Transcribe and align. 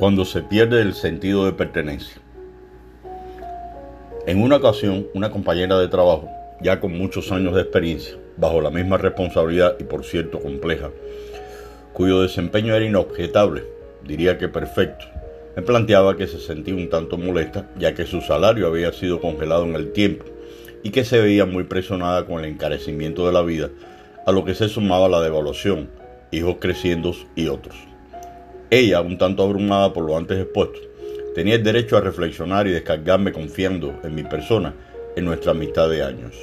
cuando 0.00 0.24
se 0.24 0.40
pierde 0.40 0.80
el 0.80 0.94
sentido 0.94 1.44
de 1.44 1.52
pertenencia. 1.52 2.22
En 4.26 4.40
una 4.40 4.56
ocasión, 4.56 5.06
una 5.12 5.30
compañera 5.30 5.78
de 5.78 5.88
trabajo, 5.88 6.26
ya 6.62 6.80
con 6.80 6.96
muchos 6.96 7.30
años 7.30 7.54
de 7.54 7.60
experiencia, 7.60 8.16
bajo 8.38 8.62
la 8.62 8.70
misma 8.70 8.96
responsabilidad 8.96 9.76
y 9.78 9.84
por 9.84 10.06
cierto 10.06 10.40
compleja, 10.40 10.88
cuyo 11.92 12.22
desempeño 12.22 12.74
era 12.74 12.86
inobjetable, 12.86 13.64
diría 14.02 14.38
que 14.38 14.48
perfecto, 14.48 15.04
me 15.54 15.60
planteaba 15.60 16.16
que 16.16 16.26
se 16.26 16.40
sentía 16.40 16.74
un 16.74 16.88
tanto 16.88 17.18
molesta 17.18 17.68
ya 17.78 17.92
que 17.92 18.06
su 18.06 18.22
salario 18.22 18.68
había 18.68 18.94
sido 18.94 19.20
congelado 19.20 19.64
en 19.64 19.74
el 19.74 19.92
tiempo 19.92 20.24
y 20.82 20.92
que 20.92 21.04
se 21.04 21.20
veía 21.20 21.44
muy 21.44 21.64
presionada 21.64 22.24
con 22.24 22.42
el 22.42 22.46
encarecimiento 22.46 23.26
de 23.26 23.32
la 23.34 23.42
vida, 23.42 23.68
a 24.26 24.32
lo 24.32 24.46
que 24.46 24.54
se 24.54 24.70
sumaba 24.70 25.10
la 25.10 25.20
devaluación, 25.20 25.90
hijos 26.30 26.56
creciendo 26.58 27.14
y 27.36 27.48
otros. 27.48 27.89
Ella, 28.72 29.00
un 29.00 29.18
tanto 29.18 29.42
abrumada 29.42 29.92
por 29.92 30.04
lo 30.04 30.16
antes 30.16 30.38
expuesto, 30.38 30.78
tenía 31.34 31.56
el 31.56 31.64
derecho 31.64 31.96
a 31.96 32.02
reflexionar 32.02 32.68
y 32.68 32.70
descargarme 32.70 33.32
confiando 33.32 33.98
en 34.04 34.14
mi 34.14 34.22
persona 34.22 34.72
en 35.16 35.24
nuestra 35.24 35.50
amistad 35.50 35.90
de 35.90 36.04
años. 36.04 36.36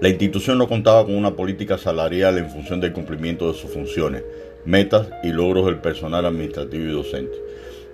La 0.00 0.08
institución 0.08 0.58
no 0.58 0.66
contaba 0.66 1.04
con 1.04 1.14
una 1.14 1.36
política 1.36 1.78
salarial 1.78 2.38
en 2.38 2.50
función 2.50 2.80
del 2.80 2.92
cumplimiento 2.92 3.46
de 3.46 3.56
sus 3.56 3.70
funciones, 3.70 4.24
metas 4.64 5.06
y 5.22 5.28
logros 5.28 5.66
del 5.66 5.78
personal 5.78 6.26
administrativo 6.26 6.84
y 6.84 6.92
docente, 6.92 7.36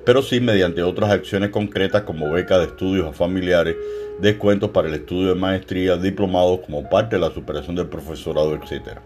pero 0.07 0.23
sí 0.23 0.41
mediante 0.41 0.83
otras 0.83 1.11
acciones 1.11 1.51
concretas 1.51 2.05
como 2.05 2.33
becas 2.33 2.61
de 2.61 2.67
estudios 2.69 3.07
a 3.07 3.13
familiares, 3.13 3.77
descuentos 4.19 4.71
para 4.71 4.89
el 4.89 4.95
estudio 4.95 5.29
de 5.29 5.35
maestría, 5.35 5.99
diplomados 5.99 6.61
como 6.61 6.89
parte 6.89 7.17
de 7.17 7.21
la 7.21 7.31
superación 7.31 7.77
del 7.77 7.89
profesorado, 7.89 8.55
etc. 8.55 8.99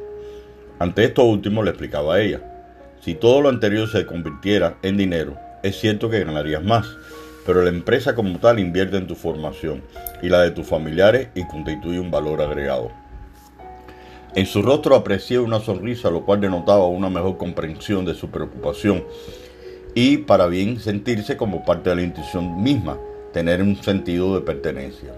Ante 0.78 1.02
esto 1.02 1.24
último 1.24 1.64
le 1.64 1.70
explicaba 1.70 2.20
ella, 2.20 2.40
si 3.00 3.14
todo 3.14 3.40
lo 3.40 3.48
anterior 3.48 3.88
se 3.90 4.06
convirtiera 4.06 4.76
en 4.82 4.96
dinero, 4.96 5.36
es 5.62 5.78
cierto 5.80 6.10
que 6.10 6.24
ganarías 6.24 6.62
más, 6.62 6.86
pero 7.46 7.62
la 7.62 7.70
empresa 7.70 8.14
como 8.14 8.38
tal 8.38 8.58
invierte 8.58 8.96
en 8.96 9.06
tu 9.06 9.14
formación 9.14 9.82
y 10.22 10.28
la 10.28 10.42
de 10.42 10.50
tus 10.50 10.66
familiares 10.66 11.28
y 11.34 11.46
constituye 11.46 11.98
un 11.98 12.10
valor 12.10 12.42
agregado. 12.42 12.90
En 14.34 14.46
su 14.46 14.62
rostro 14.62 14.94
aprecié 14.94 15.38
una 15.38 15.58
sonrisa, 15.58 16.10
lo 16.10 16.24
cual 16.24 16.40
denotaba 16.40 16.86
una 16.86 17.08
mejor 17.08 17.38
comprensión 17.38 18.04
de 18.04 18.14
su 18.14 18.28
preocupación 18.30 19.04
y 19.94 20.18
para 20.18 20.46
bien 20.46 20.78
sentirse 20.78 21.36
como 21.36 21.64
parte 21.64 21.90
de 21.90 21.96
la 21.96 22.02
institución 22.02 22.62
misma, 22.62 22.98
tener 23.32 23.62
un 23.62 23.76
sentido 23.82 24.34
de 24.34 24.42
pertenencia. 24.42 25.12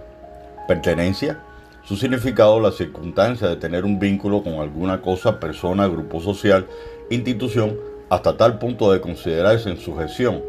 ¿Pertenencia? 0.68 1.40
Su 1.84 1.96
significado, 1.96 2.60
la 2.60 2.70
circunstancia 2.70 3.48
de 3.48 3.56
tener 3.56 3.84
un 3.84 3.98
vínculo 3.98 4.42
con 4.42 4.54
alguna 4.54 5.02
cosa, 5.02 5.40
persona, 5.40 5.88
grupo 5.88 6.20
social, 6.20 6.66
institución, 7.10 7.76
hasta 8.08 8.36
tal 8.36 8.58
punto 8.58 8.92
de 8.92 9.00
considerarse 9.00 9.68
en 9.68 9.76
sujeción, 9.76 10.42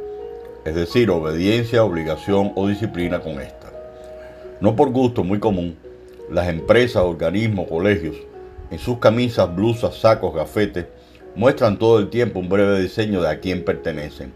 es 0.63 0.75
decir, 0.75 1.09
obediencia, 1.09 1.83
obligación 1.83 2.53
o 2.55 2.67
disciplina 2.67 3.19
con 3.19 3.41
esta. 3.41 3.71
No 4.59 4.75
por 4.75 4.91
gusto 4.91 5.23
muy 5.23 5.39
común, 5.39 5.75
las 6.29 6.47
empresas, 6.47 7.03
organismos, 7.03 7.67
colegios, 7.67 8.15
en 8.69 8.79
sus 8.79 8.99
camisas, 8.99 9.53
blusas, 9.53 9.95
sacos, 9.95 10.35
gafetes, 10.35 10.85
muestran 11.35 11.79
todo 11.79 11.99
el 11.99 12.09
tiempo 12.09 12.39
un 12.39 12.47
breve 12.47 12.79
diseño 12.79 13.21
de 13.21 13.29
a 13.29 13.39
quién 13.39 13.65
pertenecen. 13.65 14.31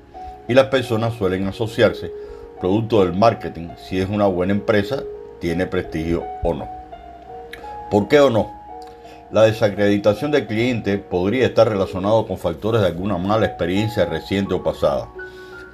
Y 0.47 0.53
las 0.53 0.67
personas 0.67 1.13
suelen 1.13 1.47
asociarse, 1.47 2.11
producto 2.59 3.05
del 3.05 3.13
marketing, 3.13 3.69
si 3.77 3.99
es 3.99 4.09
una 4.09 4.25
buena 4.27 4.53
empresa, 4.53 5.03
tiene 5.39 5.67
prestigio 5.67 6.23
o 6.43 6.53
no. 6.53 6.67
¿Por 7.91 8.07
qué 8.07 8.19
o 8.19 8.29
no? 8.29 8.54
La 9.31 9.41
desacreditación 9.41 10.29
del 10.29 10.45
cliente 10.45 10.99
podría 10.99 11.47
estar 11.47 11.67
relacionado 11.67 12.27
con 12.27 12.37
factores 12.37 12.81
de 12.81 12.87
alguna 12.87 13.17
mala 13.17 13.47
experiencia 13.47 14.05
reciente 14.05 14.53
o 14.53 14.61
pasada, 14.61 15.09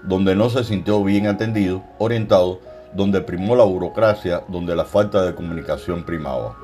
donde 0.04 0.38
no 0.38 0.50
se 0.50 0.64
sintió 0.64 1.04
bien 1.04 1.28
atendido, 1.28 1.84
orientado, 1.98 2.62
donde 2.94 3.20
primó 3.20 3.58
la 3.58 3.66
burocracia, 3.66 4.44
donde 4.48 4.74
la 4.74 4.86
falta 4.86 5.26
de 5.26 5.36
comunicación 5.36 6.06
primaba. 6.06 6.56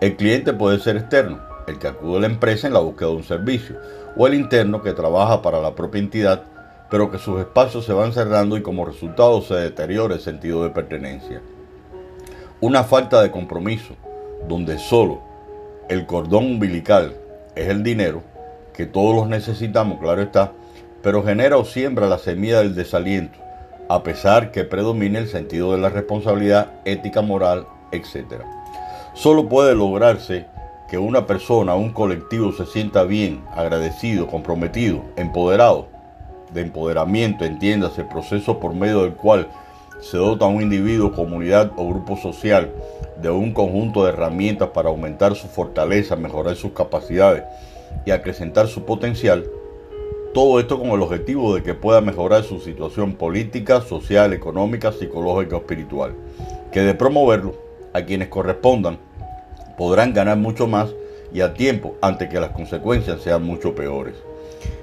El 0.00 0.16
cliente 0.16 0.52
puede 0.52 0.80
ser 0.80 0.96
externo, 0.96 1.38
el 1.68 1.78
que 1.78 1.86
acude 1.86 2.16
a 2.18 2.20
la 2.22 2.26
empresa 2.26 2.66
en 2.66 2.72
la 2.72 2.80
búsqueda 2.80 3.10
de 3.10 3.16
un 3.16 3.24
servicio, 3.24 3.76
o 4.16 4.26
el 4.26 4.34
interno 4.34 4.82
que 4.82 4.94
trabaja 4.94 5.42
para 5.42 5.60
la 5.60 5.76
propia 5.76 6.00
entidad, 6.00 6.42
pero 6.90 7.08
que 7.12 7.18
sus 7.18 7.38
espacios 7.38 7.84
se 7.84 7.92
van 7.92 8.12
cerrando 8.12 8.56
y 8.56 8.62
como 8.62 8.84
resultado 8.84 9.40
se 9.42 9.54
deteriora 9.54 10.14
el 10.14 10.20
sentido 10.20 10.64
de 10.64 10.70
pertenencia. 10.70 11.40
Una 12.60 12.82
falta 12.82 13.22
de 13.22 13.30
compromiso, 13.30 13.94
donde 14.48 14.76
solo 14.78 15.33
el 15.88 16.06
cordón 16.06 16.44
umbilical 16.44 17.14
es 17.54 17.68
el 17.68 17.82
dinero, 17.82 18.22
que 18.72 18.86
todos 18.86 19.14
los 19.14 19.28
necesitamos, 19.28 20.00
claro 20.00 20.22
está, 20.22 20.52
pero 21.02 21.22
genera 21.22 21.56
o 21.58 21.64
siembra 21.64 22.08
la 22.08 22.18
semilla 22.18 22.58
del 22.58 22.74
desaliento, 22.74 23.38
a 23.88 24.02
pesar 24.02 24.50
que 24.50 24.64
predomine 24.64 25.18
el 25.18 25.28
sentido 25.28 25.72
de 25.72 25.78
la 25.78 25.90
responsabilidad 25.90 26.72
ética, 26.84 27.20
moral, 27.20 27.66
etc. 27.92 28.42
Solo 29.14 29.48
puede 29.48 29.74
lograrse 29.74 30.46
que 30.88 30.98
una 30.98 31.26
persona, 31.26 31.74
un 31.74 31.92
colectivo 31.92 32.52
se 32.52 32.66
sienta 32.66 33.04
bien, 33.04 33.42
agradecido, 33.54 34.26
comprometido, 34.26 35.02
empoderado. 35.16 35.88
De 36.52 36.60
empoderamiento, 36.60 37.44
entiéndase, 37.44 38.04
proceso 38.04 38.60
por 38.60 38.74
medio 38.74 39.02
del 39.02 39.14
cual 39.14 39.48
se 40.00 40.16
dota 40.16 40.44
a 40.44 40.48
un 40.48 40.62
individuo, 40.62 41.12
comunidad 41.12 41.72
o 41.76 41.88
grupo 41.88 42.16
social 42.16 42.72
de 43.20 43.30
un 43.30 43.52
conjunto 43.52 44.04
de 44.04 44.10
herramientas 44.10 44.70
para 44.70 44.88
aumentar 44.88 45.34
su 45.34 45.48
fortaleza, 45.48 46.16
mejorar 46.16 46.56
sus 46.56 46.72
capacidades 46.72 47.44
y 48.04 48.10
acrecentar 48.10 48.66
su 48.66 48.84
potencial, 48.84 49.44
todo 50.34 50.58
esto 50.58 50.78
con 50.78 50.90
el 50.90 51.00
objetivo 51.00 51.54
de 51.54 51.62
que 51.62 51.74
pueda 51.74 52.00
mejorar 52.00 52.42
su 52.42 52.58
situación 52.58 53.14
política, 53.14 53.80
social, 53.80 54.32
económica, 54.32 54.90
psicológica 54.92 55.56
o 55.56 55.60
espiritual, 55.60 56.14
que 56.72 56.80
de 56.80 56.94
promoverlo 56.94 57.54
a 57.92 58.02
quienes 58.02 58.28
correspondan 58.28 58.98
podrán 59.78 60.12
ganar 60.12 60.36
mucho 60.36 60.66
más 60.66 60.92
y 61.32 61.40
a 61.40 61.54
tiempo 61.54 61.94
ante 62.00 62.28
que 62.28 62.40
las 62.40 62.50
consecuencias 62.50 63.20
sean 63.22 63.44
mucho 63.44 63.74
peores. 63.74 64.14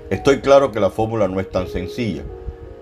Estoy 0.09 0.39
claro 0.39 0.71
que 0.71 0.79
la 0.79 0.89
fórmula 0.89 1.27
no 1.27 1.39
es 1.39 1.49
tan 1.49 1.67
sencilla, 1.67 2.23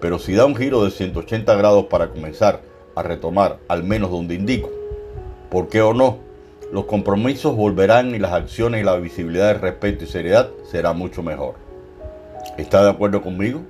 pero 0.02 0.20
si 0.20 0.34
da 0.34 0.46
un 0.46 0.56
giro 0.56 0.84
de 0.84 0.92
180 0.92 1.56
grados 1.56 1.86
para 1.86 2.10
comenzar 2.10 2.62
a 2.96 3.04
retomar 3.04 3.60
al 3.68 3.84
menos 3.84 4.12
donde 4.12 4.36
indico, 4.36 4.70
¿Por 5.50 5.68
qué 5.68 5.82
o 5.82 5.94
no? 5.94 6.20
Los 6.72 6.86
compromisos 6.86 7.56
volverán 7.56 8.14
y 8.14 8.20
las 8.20 8.34
acciones 8.34 8.82
y 8.82 8.84
la 8.84 8.96
visibilidad 8.98 9.48
de 9.48 9.60
respeto 9.60 10.04
y 10.04 10.08
seriedad 10.08 10.52
será 10.70 10.94
mucho 10.94 11.24
mejor. 11.24 11.56
¿Está 12.58 12.84
de 12.84 12.92
acuerdo 12.92 13.24
conmigo? 13.24 13.62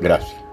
Gracias. 0.00 0.47